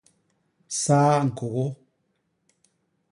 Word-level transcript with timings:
Saa 0.81 1.15
ñkôgô. 1.27 1.65